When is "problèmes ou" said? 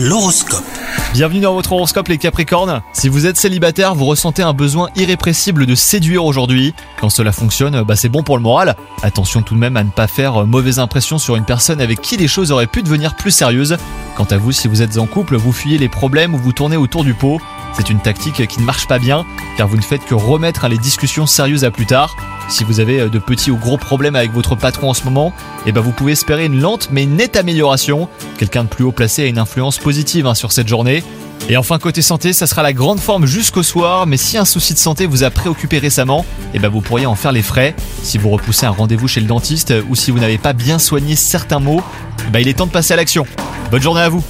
15.88-16.38